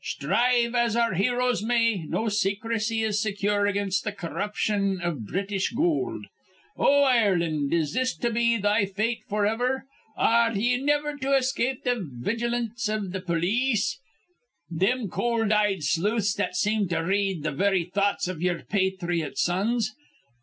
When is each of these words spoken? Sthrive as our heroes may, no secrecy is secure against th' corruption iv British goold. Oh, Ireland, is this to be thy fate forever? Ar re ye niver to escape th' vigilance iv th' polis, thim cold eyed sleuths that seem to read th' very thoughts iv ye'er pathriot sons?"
Sthrive 0.03 0.73
as 0.73 0.95
our 0.95 1.13
heroes 1.13 1.61
may, 1.61 2.05
no 2.07 2.27
secrecy 2.27 3.03
is 3.03 3.21
secure 3.21 3.67
against 3.67 4.03
th' 4.03 4.17
corruption 4.17 4.99
iv 5.03 5.27
British 5.27 5.69
goold. 5.73 6.25
Oh, 6.75 7.03
Ireland, 7.03 7.71
is 7.71 7.93
this 7.93 8.17
to 8.17 8.31
be 8.31 8.57
thy 8.57 8.87
fate 8.87 9.21
forever? 9.29 9.85
Ar 10.17 10.53
re 10.53 10.59
ye 10.59 10.77
niver 10.77 11.17
to 11.17 11.35
escape 11.37 11.83
th' 11.83 11.97
vigilance 12.01 12.89
iv 12.89 13.13
th' 13.13 13.23
polis, 13.27 13.99
thim 14.75 15.07
cold 15.07 15.51
eyed 15.51 15.83
sleuths 15.83 16.33
that 16.33 16.55
seem 16.55 16.87
to 16.87 16.97
read 16.97 17.43
th' 17.43 17.53
very 17.53 17.83
thoughts 17.83 18.27
iv 18.27 18.41
ye'er 18.41 18.63
pathriot 18.67 19.37
sons?" 19.37 19.93